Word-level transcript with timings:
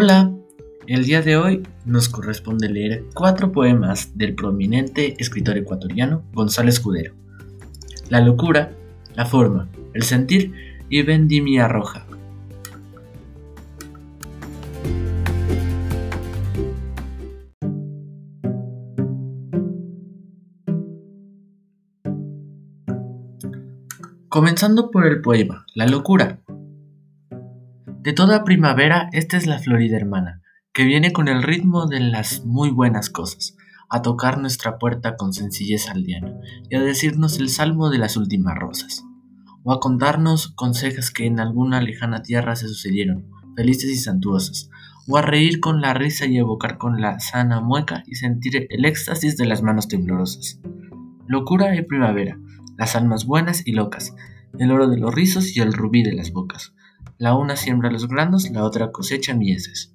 Hola, 0.00 0.32
el 0.86 1.06
día 1.06 1.22
de 1.22 1.36
hoy 1.36 1.66
nos 1.84 2.08
corresponde 2.08 2.68
leer 2.68 3.06
cuatro 3.14 3.50
poemas 3.50 4.16
del 4.16 4.36
prominente 4.36 5.16
escritor 5.18 5.58
ecuatoriano 5.58 6.22
Gonzalo 6.32 6.68
Escudero. 6.68 7.14
La 8.08 8.20
locura, 8.20 8.70
la 9.16 9.26
forma, 9.26 9.68
el 9.94 10.04
sentir 10.04 10.54
y 10.88 11.02
vendimia 11.02 11.66
roja. 11.66 12.06
Comenzando 24.28 24.92
por 24.92 25.06
el 25.08 25.20
poema 25.22 25.66
La 25.74 25.88
locura. 25.88 26.38
De 28.08 28.14
toda 28.14 28.42
primavera, 28.42 29.10
esta 29.12 29.36
es 29.36 29.46
la 29.46 29.58
Florida 29.58 29.94
hermana, 29.94 30.40
que 30.72 30.84
viene 30.84 31.12
con 31.12 31.28
el 31.28 31.42
ritmo 31.42 31.86
de 31.86 32.00
las 32.00 32.42
muy 32.42 32.70
buenas 32.70 33.10
cosas, 33.10 33.54
a 33.90 34.00
tocar 34.00 34.38
nuestra 34.38 34.78
puerta 34.78 35.14
con 35.14 35.34
sencillez 35.34 35.90
aldeana, 35.90 36.32
y 36.70 36.76
a 36.76 36.80
decirnos 36.80 37.38
el 37.38 37.50
salmo 37.50 37.90
de 37.90 37.98
las 37.98 38.16
últimas 38.16 38.56
rosas, 38.56 39.04
o 39.62 39.74
a 39.74 39.78
contarnos 39.78 40.48
consejos 40.54 41.10
que 41.10 41.26
en 41.26 41.38
alguna 41.38 41.82
lejana 41.82 42.22
tierra 42.22 42.56
se 42.56 42.66
sucedieron, 42.68 43.26
felices 43.56 43.90
y 43.90 43.98
santuosas, 43.98 44.70
o 45.06 45.18
a 45.18 45.20
reír 45.20 45.60
con 45.60 45.82
la 45.82 45.92
risa 45.92 46.24
y 46.24 46.38
evocar 46.38 46.78
con 46.78 47.02
la 47.02 47.20
sana 47.20 47.60
mueca 47.60 48.04
y 48.06 48.14
sentir 48.14 48.68
el 48.70 48.86
éxtasis 48.86 49.36
de 49.36 49.44
las 49.44 49.60
manos 49.60 49.86
temblorosas. 49.86 50.58
Locura 51.26 51.76
y 51.76 51.82
primavera, 51.82 52.38
las 52.78 52.96
almas 52.96 53.26
buenas 53.26 53.66
y 53.66 53.72
locas, 53.72 54.14
el 54.58 54.72
oro 54.72 54.88
de 54.88 54.96
los 54.96 55.14
rizos 55.14 55.54
y 55.54 55.60
el 55.60 55.74
rubí 55.74 56.02
de 56.02 56.14
las 56.14 56.32
bocas. 56.32 56.72
La 57.20 57.34
una 57.34 57.56
siembra 57.56 57.90
los 57.90 58.06
granos, 58.06 58.48
la 58.48 58.62
otra 58.62 58.92
cosecha 58.92 59.34
mieses. 59.34 59.92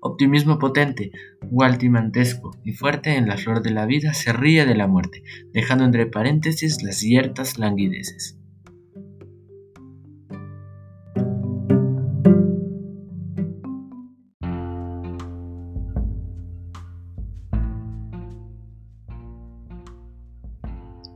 Optimismo 0.00 0.58
potente, 0.58 1.12
gualtimantesco 1.42 2.56
y 2.64 2.72
fuerte 2.72 3.14
en 3.14 3.28
la 3.28 3.36
flor 3.36 3.60
de 3.60 3.72
la 3.72 3.84
vida 3.84 4.14
se 4.14 4.32
ríe 4.32 4.64
de 4.64 4.74
la 4.74 4.86
muerte, 4.86 5.22
dejando 5.52 5.84
entre 5.84 6.06
paréntesis 6.06 6.82
las 6.82 6.96
ciertas 6.96 7.58
languideces. 7.58 8.38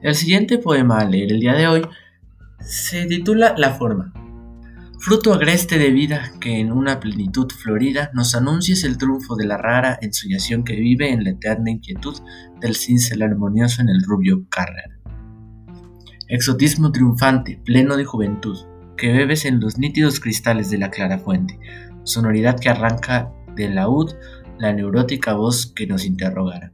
El 0.02 0.14
siguiente 0.14 0.58
poema 0.58 0.98
a 0.98 1.06
leer 1.06 1.32
el 1.32 1.40
día 1.40 1.54
de 1.54 1.66
hoy 1.66 1.82
se 2.58 3.06
titula 3.06 3.54
La 3.56 3.70
forma. 3.70 4.19
Fruto 5.02 5.32
agreste 5.32 5.78
de 5.78 5.90
vida 5.92 6.30
que 6.40 6.60
en 6.60 6.70
una 6.70 7.00
plenitud 7.00 7.50
florida 7.50 8.10
nos 8.12 8.34
anuncias 8.34 8.84
el 8.84 8.98
triunfo 8.98 9.34
de 9.34 9.46
la 9.46 9.56
rara 9.56 9.98
ensoñación 10.02 10.62
que 10.62 10.76
vive 10.76 11.10
en 11.10 11.24
la 11.24 11.30
eterna 11.30 11.70
inquietud 11.70 12.20
del 12.60 12.76
cincel 12.76 13.22
armonioso 13.22 13.80
en 13.80 13.88
el 13.88 14.02
rubio 14.02 14.44
carrer. 14.50 15.00
Exotismo 16.28 16.92
triunfante, 16.92 17.62
pleno 17.64 17.96
de 17.96 18.04
juventud, 18.04 18.58
que 18.98 19.10
bebes 19.10 19.46
en 19.46 19.58
los 19.58 19.78
nítidos 19.78 20.20
cristales 20.20 20.68
de 20.68 20.76
la 20.76 20.90
clara 20.90 21.18
fuente, 21.18 21.58
sonoridad 22.04 22.60
que 22.60 22.68
arranca 22.68 23.32
del 23.56 23.76
laúd 23.76 24.12
la 24.58 24.74
neurótica 24.74 25.32
voz 25.32 25.72
que 25.74 25.86
nos 25.86 26.04
interrogara. 26.04 26.72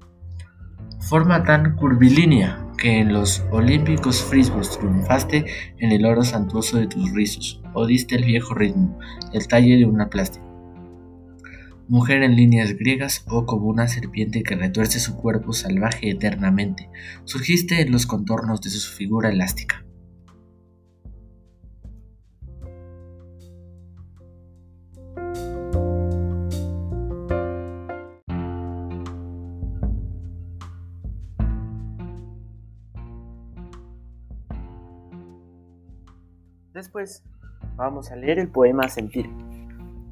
Forma 0.98 1.44
tan 1.44 1.76
curvilínea, 1.76 2.65
que 2.76 2.98
en 2.98 3.12
los 3.12 3.42
olímpicos 3.50 4.22
frisbos 4.22 4.78
triunfaste 4.78 5.46
en 5.78 5.92
el 5.92 6.04
oro 6.04 6.24
santuoso 6.24 6.78
de 6.78 6.86
tus 6.86 7.12
rizos, 7.12 7.62
o 7.72 7.86
diste 7.86 8.16
el 8.16 8.24
viejo 8.24 8.54
ritmo, 8.54 8.98
el 9.32 9.48
talle 9.48 9.76
de 9.76 9.86
una 9.86 10.10
plástica. 10.10 10.44
Mujer 11.88 12.24
en 12.24 12.34
líneas 12.34 12.76
griegas 12.76 13.24
o 13.28 13.46
como 13.46 13.66
una 13.66 13.86
serpiente 13.86 14.42
que 14.42 14.56
retuerce 14.56 14.98
su 14.98 15.16
cuerpo 15.16 15.52
salvaje 15.52 16.10
eternamente, 16.10 16.90
surgiste 17.24 17.80
en 17.80 17.92
los 17.92 18.06
contornos 18.06 18.60
de 18.60 18.70
su 18.70 18.92
figura 18.92 19.30
elástica. 19.30 19.85
Después 36.76 37.22
vamos 37.76 38.10
a 38.10 38.16
leer 38.16 38.38
el 38.38 38.48
poema 38.48 38.86
Sentir. 38.90 39.30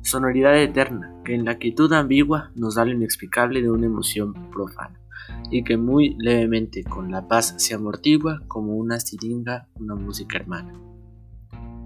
Sonoridad 0.01 0.57
eterna, 0.57 1.15
que 1.23 1.35
en 1.35 1.45
la 1.45 1.59
quietud 1.59 1.93
ambigua 1.93 2.53
nos 2.55 2.77
da 2.77 2.87
lo 2.87 2.93
inexplicable 2.93 3.61
de 3.61 3.71
una 3.71 3.85
emoción 3.85 4.33
profana, 4.51 4.99
y 5.51 5.63
que 5.63 5.77
muy 5.77 6.17
levemente 6.19 6.83
con 6.83 7.11
la 7.11 7.29
paz 7.29 7.53
se 7.59 7.75
amortigua 7.75 8.41
como 8.49 8.77
una 8.77 8.99
siringa, 8.99 9.69
una 9.79 9.95
música 9.95 10.39
hermana. 10.39 10.73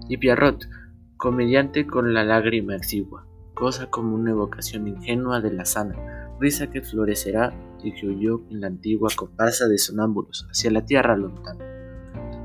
Y 0.07 0.15
Pierrot, 0.15 0.69
comediante 1.17 1.85
con 1.85 2.13
la 2.13 2.23
lágrima 2.23 2.77
exigua, 2.77 3.27
cosa 3.55 3.89
como 3.89 4.15
una 4.15 4.31
evocación 4.31 4.87
ingenua 4.87 5.41
de 5.41 5.51
la 5.51 5.65
sana, 5.65 6.29
risa 6.39 6.71
que 6.71 6.81
florecerá 6.81 7.51
y 7.83 7.91
que 7.91 8.07
huyó 8.07 8.43
en 8.49 8.61
la 8.61 8.67
antigua 8.67 9.09
comparsa 9.13 9.67
de 9.67 9.77
sonámbulos 9.77 10.47
hacia 10.49 10.71
la 10.71 10.85
tierra 10.85 11.17
lontana. 11.17 11.65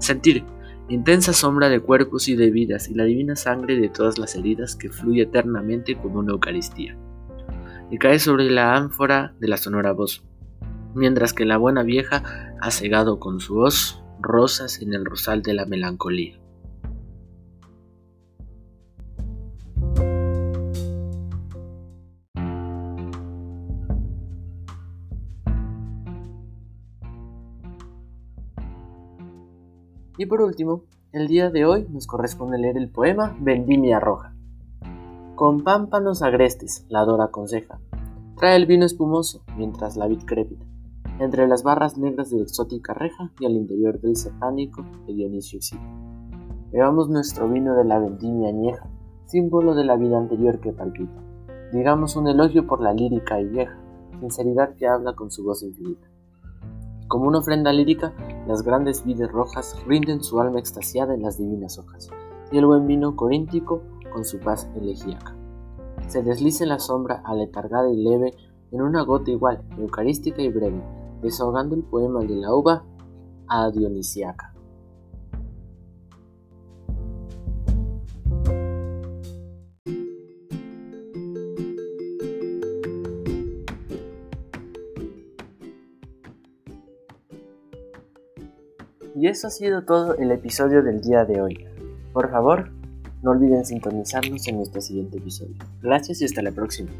Sentir, 0.01 0.45
intensa 0.89 1.33
sombra 1.33 1.69
de 1.69 1.81
cuerpos 1.81 2.28
y 2.28 2.37
de 2.37 2.50
vidas 2.50 2.89
y 2.89 2.95
la 2.95 3.05
divina 3.05 3.37
sangre 3.37 3.77
de 3.77 3.89
todas 3.89 4.19
las 4.19 4.34
heridas 4.34 4.77
que 4.77 4.91
fluye 4.91 5.22
eternamente 5.22 5.97
como 5.97 6.19
una 6.19 6.33
Eucaristía. 6.33 6.97
Y 7.91 7.99
cae 7.99 8.19
sobre 8.19 8.50
la 8.50 8.77
ánfora 8.77 9.34
de 9.41 9.49
la 9.49 9.56
sonora 9.56 9.93
voz, 9.93 10.25
mientras 10.95 11.33
que 11.33 11.45
la 11.45 11.56
buena 11.56 11.83
vieja 11.83 12.55
ha 12.61 12.71
cegado 12.71 13.19
con 13.19 13.41
su 13.41 13.55
voz 13.55 14.03
rosas 14.21 14.81
en 14.81 14.95
el 14.95 15.05
rosal 15.05 15.43
de 15.43 15.55
la 15.55 15.67
melancolía. 15.67 16.39
Y 30.16 30.26
por 30.26 30.42
último, 30.42 30.82
el 31.12 31.26
día 31.26 31.50
de 31.50 31.64
hoy 31.64 31.86
nos 31.91 32.06
corresponde 32.06 32.56
leer 32.56 32.76
el 32.76 32.88
poema 32.88 33.36
Vendimia 33.41 33.98
Roja. 33.98 34.32
Con 35.34 35.64
pámpanos 35.64 36.22
agrestes, 36.22 36.86
la 36.88 37.04
Dora 37.04 37.25
aconseja. 37.25 37.80
Trae 38.36 38.54
el 38.54 38.66
vino 38.66 38.86
espumoso, 38.86 39.42
mientras 39.56 39.97
la 39.97 40.06
vid 40.06 40.24
crepita, 40.24 40.64
entre 41.19 41.48
las 41.48 41.64
barras 41.64 41.98
negras 41.98 42.30
de 42.30 42.41
exótica 42.41 42.94
reja 42.94 43.32
y 43.41 43.47
al 43.47 43.53
interior 43.53 44.00
del 44.00 44.16
satánico 44.16 44.84
de 45.06 45.14
Dionisio 45.14 45.58
exhibe. 45.58 45.82
Bebamos 46.70 47.08
nuestro 47.08 47.48
vino 47.48 47.74
de 47.74 47.84
la 47.84 47.98
vendimia 47.98 48.50
añeja, 48.50 48.88
símbolo 49.26 49.74
de 49.74 49.84
la 49.84 49.97
vida 49.97 50.16
anterior 50.16 50.60
que 50.60 50.72
palpita. 50.72 51.20
Digamos 51.72 52.14
un 52.14 52.28
elogio 52.28 52.69
por 52.69 52.80
la 52.80 52.92
lírica 52.92 53.41
y 53.41 53.47
vieja, 53.47 53.76
sinceridad 54.20 54.76
que 54.76 54.86
habla 54.86 55.14
con 55.14 55.32
su 55.32 55.42
voz 55.42 55.64
infinita. 55.64 56.06
Como 57.08 57.26
una 57.26 57.38
ofrenda 57.38 57.72
lírica, 57.72 58.12
las 58.47 58.62
grandes 58.62 59.05
vides 59.05 59.31
rojas 59.31 59.77
rinden 59.87 60.22
su 60.22 60.41
alma 60.41 60.59
extasiada 60.59 61.15
en 61.15 61.22
las 61.22 61.38
divinas 61.38 61.78
hojas, 61.78 62.10
y 62.53 62.59
el 62.59 62.66
buen 62.66 62.87
vino 62.87 63.16
coríntico 63.16 63.82
con 64.12 64.25
su 64.25 64.38
paz 64.38 64.69
elegíaca. 64.77 65.34
Se 66.09 66.22
desliza 66.22 66.65
en 66.65 66.71
la 66.71 66.78
sombra 66.78 67.22
aletargada 67.25 67.91
y 67.91 67.97
leve 67.97 68.34
en 68.71 68.83
una 68.83 69.03
gota 69.03 69.31
igual, 69.31 69.62
eucarística 69.78 70.43
y 70.43 70.49
breve, 70.49 70.83
desahogando 71.22 71.75
el 71.75 71.83
poema 71.83 72.21
de 72.21 72.37
la 72.37 72.54
uva 72.54 72.84
a 73.49 73.71
Dionisiaca. 73.71 74.53
Y 89.15 89.28
eso 89.28 89.47
ha 89.47 89.51
sido 89.51 89.83
todo 89.84 90.16
el 90.16 90.33
episodio 90.33 90.83
del 90.83 91.01
día 91.01 91.25
de 91.25 91.41
hoy. 91.41 91.66
Por 92.13 92.31
favor, 92.31 92.71
no 93.22 93.31
olviden 93.31 93.65
sintonizarnos 93.65 94.47
en 94.49 94.57
nuestro 94.57 94.81
siguiente 94.81 95.19
episodio. 95.19 95.55
Gracias 95.81 96.21
y 96.21 96.25
hasta 96.25 96.43
la 96.43 96.51
próxima. 96.51 96.91